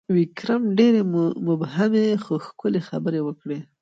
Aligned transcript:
ویکرم 0.15 0.63
ډېرې 0.77 1.01
مبهمې، 1.47 2.07
خو 2.23 2.33
ښکلي 2.45 2.81
خبرې 2.89 3.19
وکړې: 3.23 3.59